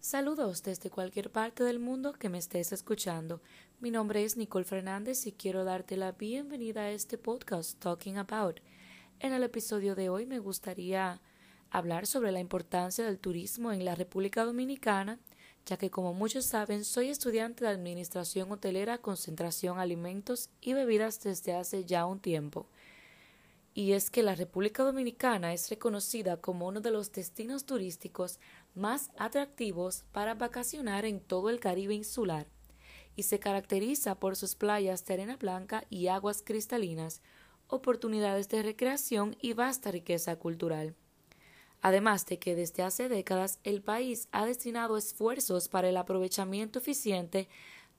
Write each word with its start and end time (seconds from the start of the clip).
Saludos 0.00 0.62
desde 0.62 0.90
cualquier 0.90 1.30
parte 1.32 1.64
del 1.64 1.80
mundo 1.80 2.12
que 2.12 2.28
me 2.28 2.38
estés 2.38 2.72
escuchando. 2.72 3.42
Mi 3.80 3.90
nombre 3.90 4.22
es 4.22 4.36
Nicole 4.36 4.64
Fernández 4.64 5.26
y 5.26 5.32
quiero 5.32 5.64
darte 5.64 5.96
la 5.96 6.12
bienvenida 6.12 6.82
a 6.82 6.90
este 6.92 7.18
podcast 7.18 7.80
Talking 7.80 8.16
About. 8.16 8.60
En 9.18 9.32
el 9.32 9.42
episodio 9.42 9.96
de 9.96 10.08
hoy 10.08 10.24
me 10.24 10.38
gustaría 10.38 11.20
hablar 11.70 12.06
sobre 12.06 12.30
la 12.30 12.38
importancia 12.38 13.04
del 13.04 13.18
turismo 13.18 13.72
en 13.72 13.84
la 13.84 13.96
República 13.96 14.44
Dominicana, 14.44 15.18
ya 15.66 15.76
que 15.76 15.90
como 15.90 16.14
muchos 16.14 16.46
saben 16.46 16.84
soy 16.84 17.08
estudiante 17.08 17.64
de 17.64 17.70
Administración 17.72 18.52
Hotelera 18.52 18.98
Concentración 18.98 19.80
Alimentos 19.80 20.48
y 20.60 20.74
Bebidas 20.74 21.20
desde 21.24 21.54
hace 21.54 21.84
ya 21.84 22.06
un 22.06 22.20
tiempo 22.20 22.68
y 23.78 23.92
es 23.92 24.10
que 24.10 24.24
la 24.24 24.34
República 24.34 24.82
Dominicana 24.82 25.52
es 25.52 25.70
reconocida 25.70 26.38
como 26.38 26.66
uno 26.66 26.80
de 26.80 26.90
los 26.90 27.12
destinos 27.12 27.64
turísticos 27.64 28.40
más 28.74 29.10
atractivos 29.18 30.04
para 30.12 30.34
vacacionar 30.34 31.04
en 31.04 31.20
todo 31.20 31.50
el 31.50 31.60
Caribe 31.60 31.94
insular 31.94 32.46
y 33.16 33.24
se 33.24 33.40
caracteriza 33.40 34.14
por 34.20 34.36
sus 34.36 34.54
playas 34.54 35.04
de 35.04 35.14
arena 35.14 35.36
blanca 35.36 35.84
y 35.90 36.06
aguas 36.06 36.42
cristalinas, 36.44 37.20
oportunidades 37.66 38.48
de 38.48 38.62
recreación 38.62 39.36
y 39.40 39.54
vasta 39.54 39.90
riqueza 39.90 40.36
cultural. 40.36 40.94
Además 41.80 42.26
de 42.26 42.38
que 42.38 42.54
desde 42.54 42.82
hace 42.82 43.08
décadas 43.08 43.58
el 43.64 43.82
país 43.82 44.28
ha 44.32 44.46
destinado 44.46 44.96
esfuerzos 44.96 45.68
para 45.68 45.88
el 45.88 45.96
aprovechamiento 45.96 46.78
eficiente 46.78 47.48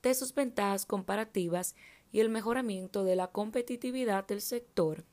de 0.01 0.13
sus 0.13 0.33
ventajas 0.33 0.85
comparativas 0.85 1.75
y 2.11 2.21
el 2.21 2.29
mejoramiento 2.29 3.03
de 3.03 3.15
la 3.15 3.27
competitividad 3.27 4.25
del 4.25 4.41
sector 4.41 5.05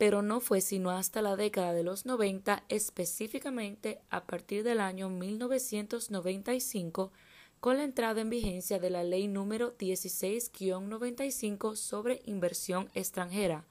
pero 0.00 0.22
no 0.22 0.40
fue 0.40 0.62
sino 0.62 0.90
hasta 0.92 1.20
la 1.20 1.36
década 1.36 1.74
de 1.74 1.82
los 1.82 2.06
90, 2.06 2.64
específicamente 2.70 4.00
a 4.08 4.24
partir 4.24 4.64
del 4.64 4.80
año 4.80 5.10
1995, 5.10 7.12
con 7.60 7.76
la 7.76 7.84
entrada 7.84 8.22
en 8.22 8.30
vigencia 8.30 8.78
de 8.78 8.88
la 8.88 9.04
Ley 9.04 9.28
número 9.28 9.76
16-95 9.76 11.76
sobre 11.76 12.22
inversión 12.24 12.88
extranjera, 12.94 13.66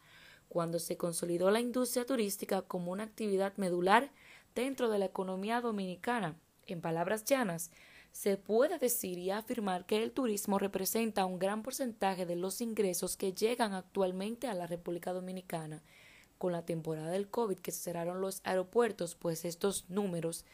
cuando 0.50 0.78
se 0.78 0.98
consolidó 0.98 1.50
la 1.50 1.62
industria 1.62 2.06
turística 2.06 2.62
como 2.62 2.92
una 2.92 3.06
actividad 3.06 3.58
medular 3.58 4.12
dentro 4.54 4.92
de 4.92 5.00
la 5.00 5.06
economía 5.06 5.62
dominicana. 5.62 6.36
En 6.68 6.80
palabras 6.80 7.26
llanas, 7.26 7.72
se 8.12 8.38
puede 8.38 8.78
decir 8.78 9.18
y 9.18 9.32
afirmar 9.32 9.88
que 9.88 10.04
el 10.04 10.12
turismo 10.12 10.60
representa 10.60 11.26
un 11.26 11.40
gran 11.40 11.64
porcentaje 11.64 12.28
de 12.28 12.36
los 12.36 12.62
ingresos 12.62 13.18
que 13.18 13.34
llegan 13.34 13.74
actualmente 13.74 14.46
a 14.46 14.54
la 14.54 14.68
República 14.68 15.12
Dominicana 15.12 15.82
con 16.40 16.54
la 16.54 16.66
temporada 16.66 17.12
del 17.12 17.30
COVID 17.30 17.60
que 17.60 17.72
cerraron 17.72 18.22
los 18.22 18.42
aeropuertos, 18.46 19.14
pues 19.14 19.46
estos 19.46 19.88
números 19.90 20.46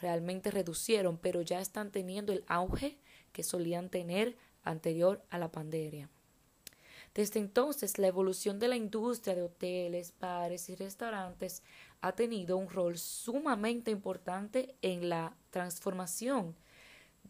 realmente 0.00 0.50
reducieron, 0.50 1.18
pero 1.18 1.42
ya 1.42 1.60
están 1.60 1.90
teniendo 1.90 2.32
el 2.32 2.44
auge 2.46 2.96
que 3.32 3.42
solían 3.42 3.90
tener 3.90 4.36
anterior 4.62 5.22
a 5.30 5.38
la 5.38 5.50
pandemia. 5.50 6.08
Desde 7.14 7.40
entonces, 7.40 7.98
la 7.98 8.06
evolución 8.06 8.58
de 8.58 8.68
la 8.68 8.76
industria 8.76 9.34
de 9.34 9.42
hoteles, 9.42 10.14
bares 10.18 10.68
y 10.68 10.76
restaurantes 10.76 11.62
ha 12.00 12.12
tenido 12.12 12.56
un 12.56 12.68
rol 12.68 12.96
sumamente 12.96 13.90
importante 13.90 14.76
en 14.82 15.08
la 15.08 15.36
transformación 15.50 16.56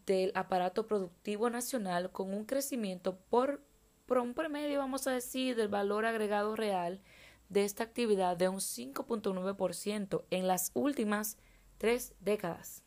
del 0.05 0.31
aparato 0.35 0.85
productivo 0.85 1.49
nacional 1.49 2.11
con 2.11 2.33
un 2.33 2.45
crecimiento 2.45 3.17
por, 3.29 3.61
por 4.05 4.19
un 4.19 4.35
promedio, 4.35 4.79
vamos 4.79 5.07
a 5.07 5.11
decir, 5.11 5.55
del 5.55 5.69
valor 5.69 6.05
agregado 6.05 6.55
real 6.55 7.01
de 7.55 7.63
esta 7.63 7.85
actividad 7.85 8.35
de 8.35 8.49
un 8.49 8.59
5.9% 8.59 10.25
en 10.29 10.45
las 10.45 10.71
últimas 10.73 11.37
tres 11.77 12.13
décadas. 12.19 12.83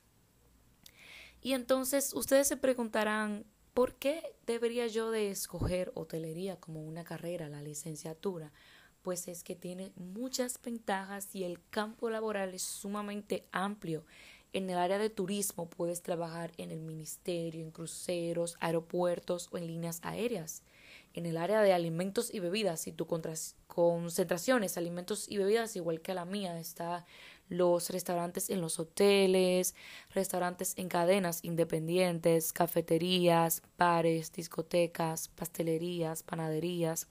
Y 1.41 1.55
entonces 1.55 2.13
ustedes 2.13 2.49
se 2.49 2.59
preguntarán, 2.59 3.47
¿por 3.73 3.95
qué 3.95 4.37
debería 4.45 4.87
yo 4.87 5.11
de 5.11 5.31
escoger 5.31 5.91
hotelería 5.95 6.61
como 6.61 6.83
una 6.83 7.03
carrera, 7.03 7.49
la 7.49 7.63
licenciatura? 7.63 8.53
Pues 9.01 9.27
es 9.27 9.43
que 9.43 9.57
tiene 9.57 9.91
muchas 9.97 10.61
ventajas 10.61 11.35
y 11.35 11.45
el 11.45 11.67
campo 11.71 12.11
laboral 12.11 12.53
es 12.53 12.61
sumamente 12.61 13.49
amplio. 13.53 14.05
En 14.53 14.71
el 14.71 14.79
área 14.79 14.99
de 14.99 15.11
turismo 15.11 15.69
puedes 15.69 16.03
trabajar 16.03 16.53
en 16.57 16.71
el 16.71 16.81
ministerio, 16.81 17.63
en 17.63 17.71
cruceros, 17.71 18.57
aeropuertos 18.61 19.49
o 19.53 19.59
en 19.59 19.67
líneas 19.67 20.01
aéreas 20.03 20.63
en 21.15 21.27
el 21.27 21.37
área 21.37 21.63
de 21.63 21.73
alimentos 21.73 22.33
y 22.33 22.39
bebidas, 22.39 22.81
si 22.81 22.93
tu 22.93 23.07
concentración 23.67 24.63
es 24.63 24.77
alimentos 24.77 25.29
y 25.29 25.39
bebidas 25.39 25.77
igual 25.77 26.01
que 26.01 26.15
la 26.15 26.25
mía, 26.25 26.59
está 26.59 27.07
los 27.49 27.91
restaurantes 27.91 28.51
en 28.51 28.61
los 28.61 28.79
hoteles, 28.79 29.75
restaurantes 30.15 30.75
en 30.77 30.89
cadenas 30.89 31.41
independientes, 31.43 32.53
cafeterías, 32.53 33.63
bares, 33.79 34.33
discotecas, 34.33 35.29
pastelerías, 35.29 36.23
panaderías. 36.23 37.09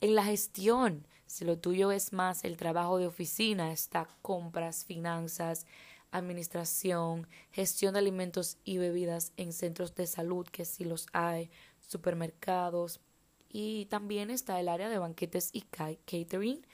En 0.00 0.14
la 0.14 0.24
gestión, 0.24 1.06
si 1.26 1.44
lo 1.44 1.58
tuyo 1.58 1.92
es 1.92 2.12
más 2.12 2.44
el 2.44 2.56
trabajo 2.56 2.98
de 2.98 3.06
oficina, 3.06 3.72
está 3.72 4.08
compras, 4.20 4.84
finanzas, 4.84 5.64
administración, 6.12 7.26
gestión 7.50 7.94
de 7.94 7.98
alimentos 7.98 8.58
y 8.64 8.78
bebidas 8.78 9.32
en 9.36 9.52
centros 9.52 9.94
de 9.94 10.06
salud, 10.06 10.46
que 10.46 10.64
si 10.64 10.84
los 10.84 11.06
hay, 11.12 11.50
supermercados, 11.80 13.00
y 13.48 13.86
también 13.86 14.30
está 14.30 14.60
el 14.60 14.68
área 14.68 14.88
de 14.88 14.98
banquetes 14.98 15.50
y 15.52 15.62
catering, 15.62 16.64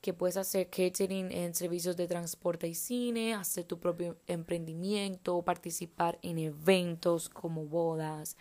que 0.00 0.14
puedes 0.14 0.36
hacer 0.36 0.68
catering 0.68 1.30
en 1.30 1.54
servicios 1.54 1.96
de 1.96 2.08
transporte 2.08 2.66
y 2.68 2.74
cine, 2.74 3.34
hacer 3.34 3.64
tu 3.64 3.78
propio 3.78 4.16
emprendimiento, 4.26 5.42
participar 5.42 6.18
en 6.22 6.38
eventos 6.38 7.28
como 7.28 7.66
bodas, 7.66 8.36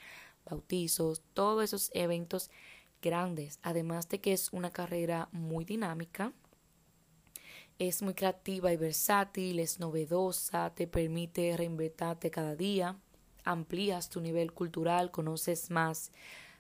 bautizos, 0.50 1.22
todos 1.33 1.63
esos 1.63 1.91
eventos 1.94 2.50
grandes. 3.01 3.59
Además 3.62 4.09
de 4.09 4.19
que 4.19 4.33
es 4.33 4.51
una 4.53 4.72
carrera 4.72 5.29
muy 5.31 5.66
dinámica, 5.66 6.33
es 7.88 8.03
muy 8.03 8.14
creativa 8.14 8.72
y 8.72 8.78
versátil, 8.78 9.59
es 9.59 9.80
novedosa, 9.80 10.72
te 10.75 10.86
permite 10.86 11.58
reinventarte 11.58 12.30
cada 12.30 12.56
día, 12.56 13.00
amplías 13.44 14.08
tu 14.08 14.22
nivel 14.22 14.53
cultural, 14.53 15.09
conoces 15.09 15.72
más 15.72 16.12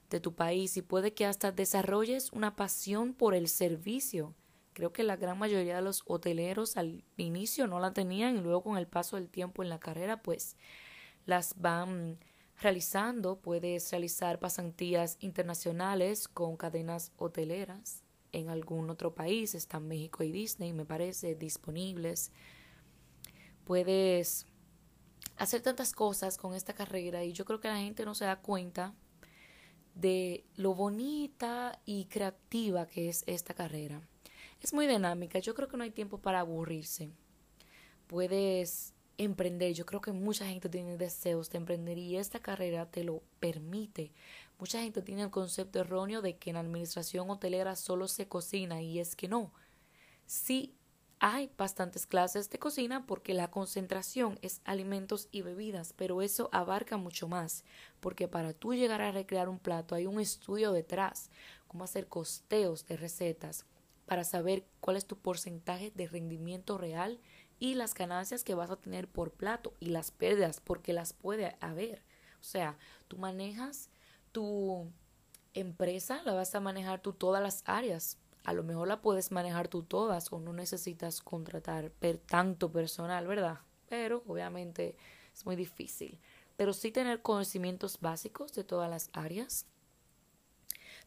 de 0.09 0.19
tu 0.19 0.33
país 0.33 0.77
y 0.77 0.81
puede 0.81 1.13
que 1.13 1.27
hasta 1.27 1.51
desarrolles 1.51 2.31
una 2.31 2.55
pasión 2.55 3.13
por 3.13 3.35
el 3.35 3.49
servicio. 3.49 4.33
Creo 4.73 4.93
que 4.93 5.03
la 5.03 5.15
gran 5.15 5.37
mayoría 5.37 5.75
de 5.75 5.83
los 5.83 6.01
hoteleros 6.07 6.75
al 6.75 7.03
inicio 7.17 7.67
no 7.67 7.79
la 7.79 7.93
tenían 7.93 8.37
y 8.37 8.41
luego 8.41 8.63
con 8.63 8.77
el 8.79 8.87
paso 8.87 9.15
del 9.15 9.29
tiempo 9.29 9.61
en 9.61 9.69
la 9.69 9.79
carrera 9.79 10.23
pues 10.23 10.57
las 11.27 11.53
van 11.61 12.17
realizando. 12.59 13.37
Puedes 13.37 13.91
realizar 13.91 14.39
pasantías 14.39 15.17
internacionales 15.19 16.27
con 16.27 16.57
cadenas 16.57 17.11
hoteleras 17.17 18.05
en 18.31 18.49
algún 18.49 18.89
otro 18.89 19.13
país. 19.13 19.55
Están 19.55 19.87
México 19.87 20.23
y 20.23 20.31
Disney, 20.31 20.73
me 20.73 20.85
parece, 20.85 21.35
disponibles. 21.35 22.31
Puedes 23.65 24.47
hacer 25.37 25.61
tantas 25.61 25.93
cosas 25.93 26.37
con 26.37 26.53
esta 26.53 26.73
carrera 26.73 27.23
y 27.23 27.33
yo 27.33 27.45
creo 27.45 27.59
que 27.59 27.67
la 27.67 27.77
gente 27.77 28.05
no 28.05 28.15
se 28.15 28.25
da 28.25 28.41
cuenta 28.41 28.93
de 29.95 30.45
lo 30.55 30.73
bonita 30.73 31.79
y 31.85 32.05
creativa 32.05 32.87
que 32.87 33.09
es 33.09 33.23
esta 33.27 33.53
carrera. 33.53 34.01
Es 34.61 34.73
muy 34.73 34.87
dinámica, 34.87 35.39
yo 35.39 35.55
creo 35.55 35.67
que 35.67 35.77
no 35.77 35.83
hay 35.83 35.91
tiempo 35.91 36.19
para 36.19 36.39
aburrirse. 36.39 37.09
Puedes 38.07 38.93
emprender, 39.17 39.73
yo 39.73 39.85
creo 39.85 40.01
que 40.01 40.11
mucha 40.11 40.47
gente 40.47 40.69
tiene 40.69 40.97
deseos 40.97 41.49
de 41.49 41.57
emprender 41.57 41.97
y 41.97 42.17
esta 42.17 42.39
carrera 42.39 42.89
te 42.89 43.03
lo 43.03 43.21
permite. 43.39 44.11
Mucha 44.61 44.79
gente 44.79 45.01
tiene 45.01 45.23
el 45.23 45.31
concepto 45.31 45.79
erróneo 45.79 46.21
de 46.21 46.37
que 46.37 46.51
en 46.51 46.55
administración 46.55 47.31
hotelera 47.31 47.75
solo 47.75 48.07
se 48.07 48.27
cocina 48.27 48.79
y 48.79 48.99
es 48.99 49.15
que 49.15 49.27
no. 49.27 49.51
Sí 50.27 50.75
hay 51.17 51.51
bastantes 51.57 52.05
clases 52.05 52.47
de 52.51 52.59
cocina 52.59 53.07
porque 53.07 53.33
la 53.33 53.49
concentración 53.49 54.37
es 54.43 54.61
alimentos 54.63 55.29
y 55.31 55.41
bebidas, 55.41 55.93
pero 55.93 56.21
eso 56.21 56.47
abarca 56.51 56.97
mucho 56.97 57.27
más, 57.27 57.65
porque 57.99 58.27
para 58.27 58.53
tú 58.53 58.75
llegar 58.75 59.01
a 59.01 59.11
recrear 59.11 59.49
un 59.49 59.57
plato 59.57 59.95
hay 59.95 60.05
un 60.05 60.19
estudio 60.19 60.71
detrás, 60.71 61.31
cómo 61.67 61.83
hacer 61.83 62.07
costeos 62.07 62.85
de 62.85 62.97
recetas, 62.97 63.65
para 64.05 64.23
saber 64.23 64.67
cuál 64.79 64.95
es 64.95 65.07
tu 65.07 65.17
porcentaje 65.17 65.91
de 65.95 66.07
rendimiento 66.07 66.77
real 66.77 67.19
y 67.57 67.73
las 67.73 67.95
ganancias 67.95 68.43
que 68.43 68.53
vas 68.53 68.69
a 68.69 68.79
tener 68.79 69.07
por 69.07 69.31
plato 69.31 69.73
y 69.79 69.87
las 69.87 70.11
pérdidas, 70.11 70.61
porque 70.61 70.93
las 70.93 71.13
puede 71.13 71.57
haber. 71.61 72.03
O 72.39 72.43
sea, 72.43 72.77
tú 73.07 73.17
manejas 73.17 73.90
tu 74.31 74.91
empresa, 75.53 76.21
la 76.23 76.33
vas 76.33 76.55
a 76.55 76.59
manejar 76.59 77.01
tú 77.01 77.13
todas 77.13 77.41
las 77.41 77.63
áreas, 77.65 78.17
a 78.43 78.53
lo 78.53 78.63
mejor 78.63 78.87
la 78.87 79.01
puedes 79.01 79.31
manejar 79.31 79.67
tú 79.67 79.83
todas 79.83 80.31
o 80.33 80.39
no 80.39 80.53
necesitas 80.53 81.21
contratar 81.21 81.91
tanto 82.25 82.71
personal, 82.71 83.27
¿verdad? 83.27 83.59
Pero 83.87 84.23
obviamente 84.27 84.95
es 85.33 85.45
muy 85.45 85.55
difícil. 85.55 86.19
Pero 86.57 86.73
sí 86.73 86.91
tener 86.91 87.21
conocimientos 87.21 87.99
básicos 87.99 88.53
de 88.53 88.63
todas 88.63 88.89
las 88.89 89.09
áreas. 89.13 89.67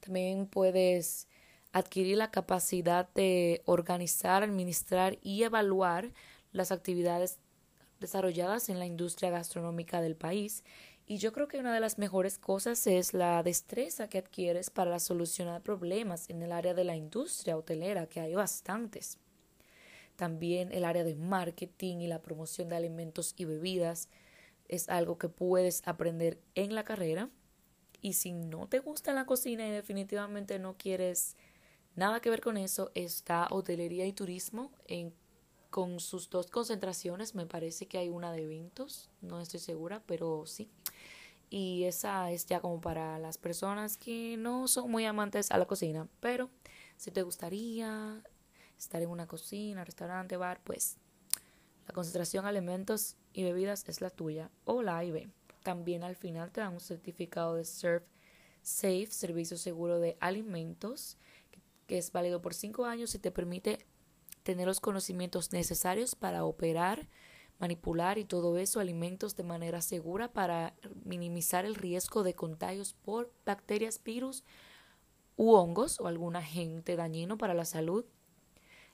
También 0.00 0.47
puedes 0.47 1.29
adquirir 1.73 2.19
la 2.19 2.31
capacidad 2.31 3.09
de 3.15 3.62
organizar, 3.65 4.43
administrar 4.43 5.19
y 5.23 5.43
evaluar 5.43 6.12
las 6.53 6.71
actividades 6.71 7.38
desarrolladas 7.99 8.69
en 8.69 8.79
la 8.79 8.87
industria 8.87 9.31
gastronómica 9.31 10.00
del 10.00 10.15
país 10.15 10.62
y 11.06 11.18
yo 11.18 11.32
creo 11.32 11.48
que 11.48 11.58
una 11.58 11.74
de 11.74 11.80
las 11.80 11.98
mejores 11.98 12.38
cosas 12.38 12.86
es 12.86 13.12
la 13.12 13.42
destreza 13.42 14.08
que 14.08 14.18
adquieres 14.18 14.70
para 14.70 14.98
solucionar 14.98 15.62
problemas 15.62 16.30
en 16.30 16.42
el 16.42 16.50
área 16.50 16.72
de 16.72 16.84
la 16.84 16.96
industria 16.96 17.58
hotelera, 17.58 18.06
que 18.06 18.20
hay 18.20 18.34
bastantes. 18.34 19.18
También 20.16 20.72
el 20.72 20.84
área 20.84 21.04
de 21.04 21.14
marketing 21.14 21.98
y 21.98 22.06
la 22.06 22.22
promoción 22.22 22.68
de 22.70 22.76
alimentos 22.76 23.34
y 23.36 23.44
bebidas 23.44 24.08
es 24.68 24.88
algo 24.88 25.18
que 25.18 25.28
puedes 25.28 25.86
aprender 25.86 26.40
en 26.54 26.74
la 26.74 26.84
carrera. 26.84 27.28
Y 28.00 28.14
si 28.14 28.32
no 28.32 28.66
te 28.68 28.78
gusta 28.78 29.12
la 29.12 29.26
cocina 29.26 29.66
y 29.66 29.72
definitivamente 29.72 30.58
no 30.58 30.76
quieres 30.78 31.36
nada 31.96 32.20
que 32.20 32.30
ver 32.30 32.40
con 32.40 32.56
eso, 32.56 32.90
está 32.94 33.48
hotelería 33.50 34.06
y 34.06 34.12
turismo 34.12 34.72
en 34.86 35.12
con 35.75 35.99
sus 35.99 36.31
dos 36.31 36.47
concentraciones, 36.47 37.35
me 37.35 37.47
parece 37.47 37.88
que 37.88 37.99
hay 37.99 38.09
una 38.09 38.31
de 38.31 38.44
eventos, 38.44 39.11
no 39.21 39.41
estoy 39.41 39.59
segura, 39.59 40.05
pero 40.06 40.47
sí. 40.47 40.71
Y 41.50 41.82
esa 41.82 42.31
es 42.31 42.47
ya 42.47 42.61
como 42.61 42.81
para 42.81 43.19
las 43.19 43.38
personas 43.38 43.97
que 43.97 44.37
no 44.38 44.69
son 44.69 44.88
muy 44.88 45.05
amantes 45.05 45.50
a 45.50 45.59
la 45.59 45.67
cocina, 45.67 46.06
pero 46.21 46.49
si 46.97 47.11
te 47.11 47.23
gustaría 47.23 48.23
estar 48.79 49.03
en 49.03 49.11
una 49.11 49.26
cocina, 49.26 49.85
restaurante, 49.85 50.37
bar, 50.37 50.61
pues 50.62 50.99
la 51.88 51.93
concentración 51.93 52.47
alimentos 52.47 53.17
y 53.32 53.43
bebidas 53.43 53.85
es 53.88 54.00
la 54.00 54.11
tuya 54.11 54.53
o 54.65 54.81
la 54.81 55.00
A 55.00 55.05
También 55.65 56.05
al 56.05 56.15
final 56.15 56.53
te 56.53 56.61
dan 56.61 56.75
un 56.75 56.81
certificado 56.81 57.56
de 57.56 57.65
Serve 57.65 58.06
Safe, 58.62 59.09
servicio 59.11 59.56
seguro 59.56 59.99
de 59.99 60.17
alimentos, 60.21 61.17
que 61.88 61.99
es 61.99 62.12
válido 62.12 62.41
por 62.41 62.55
cinco 62.55 62.85
años 62.85 63.12
y 63.17 63.19
te 63.19 63.32
permite 63.32 63.85
tener 64.44 64.67
los 64.67 64.79
conocimientos 64.79 65.52
necesarios 65.52 66.14
para 66.14 66.44
operar, 66.44 67.08
manipular 67.58 68.19
y 68.19 68.25
todo 68.25 68.58
eso, 68.58 68.79
alimentos 68.79 69.35
de 69.37 69.43
manera 69.43 69.81
segura 69.81 70.32
para 70.32 70.75
minimizar 71.05 71.64
el 71.64 71.75
riesgo 71.75 72.23
de 72.23 72.35
contagios 72.35 72.94
por 72.94 73.32
bacterias, 73.44 74.00
virus 74.05 74.44
u 75.37 75.52
hongos 75.52 75.99
o 75.99 76.06
algún 76.06 76.37
agente 76.37 76.94
dañino 76.94 77.38
para 77.38 77.55
la 77.55 77.64
salud. 77.64 78.05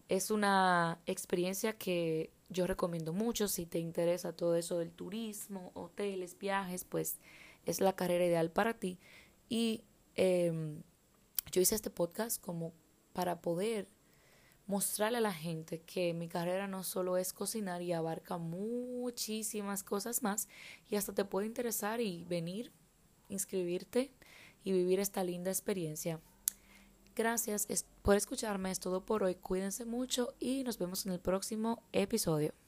Es 0.09 0.31
una 0.31 1.01
experiencia 1.07 1.77
que 1.77 2.33
yo 2.49 2.67
recomiendo 2.67 3.13
mucho 3.13 3.49
si 3.49 3.67
te 3.67 3.79
interesa 3.79 4.35
todo 4.35 4.57
eso 4.57 4.79
del 4.79 4.93
turismo, 4.93 5.73
hoteles, 5.75 6.39
viajes, 6.39 6.85
pues 6.85 7.19
es 7.67 7.81
la 7.81 7.95
carrera 7.95 8.25
ideal 8.25 8.51
para 8.51 8.75
ti. 8.75 8.99
Y 9.49 9.83
em, 10.15 10.83
yo 11.51 11.61
hice 11.61 11.75
este 11.75 11.91
podcast 11.91 12.41
como 12.41 12.73
para 13.13 13.41
poder 13.41 13.89
mostrarle 14.71 15.19
a 15.19 15.21
la 15.21 15.33
gente 15.33 15.81
que 15.81 16.15
mi 16.15 16.29
carrera 16.29 16.69
no 16.69 16.85
solo 16.85 17.17
es 17.17 17.33
cocinar 17.33 17.83
y 17.83 17.93
abarca 17.93 18.39
muchísimas 18.39 19.83
cosas 19.83 20.23
más 20.23 20.49
y 20.89 20.95
hasta 20.95 21.13
te 21.13 21.25
puede 21.25 21.49
interesar 21.49 22.01
y 22.01 22.25
venir, 22.27 22.73
inscribirte 23.29 24.13
y 24.63 24.71
vivir 24.71 25.01
esta 25.01 25.25
linda 25.25 25.51
experiencia. 25.51 26.21
Gracias 27.17 27.67
por 28.03 28.15
escucharme, 28.15 28.71
es 28.71 28.79
todo 28.79 29.05
por 29.05 29.25
hoy, 29.25 29.35
cuídense 29.35 29.85
mucho 29.85 30.35
y 30.39 30.63
nos 30.63 30.79
vemos 30.79 31.05
en 31.05 31.13
el 31.13 31.21
próximo 31.21 31.83
episodio. 31.91 32.60